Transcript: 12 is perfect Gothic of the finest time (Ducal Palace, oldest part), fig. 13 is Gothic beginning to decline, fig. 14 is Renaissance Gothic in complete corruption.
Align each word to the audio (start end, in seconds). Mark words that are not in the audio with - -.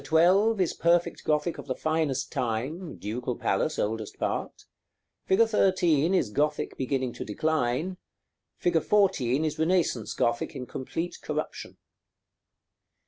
12 0.03 0.59
is 0.59 0.73
perfect 0.73 1.23
Gothic 1.23 1.59
of 1.59 1.67
the 1.67 1.75
finest 1.75 2.31
time 2.31 2.95
(Ducal 2.95 3.35
Palace, 3.37 3.77
oldest 3.77 4.17
part), 4.17 4.65
fig. 5.27 5.39
13 5.45 6.15
is 6.15 6.31
Gothic 6.31 6.75
beginning 6.75 7.13
to 7.13 7.23
decline, 7.23 7.97
fig. 8.57 8.81
14 8.81 9.45
is 9.45 9.59
Renaissance 9.59 10.15
Gothic 10.15 10.55
in 10.55 10.65
complete 10.65 11.19
corruption. 11.21 11.77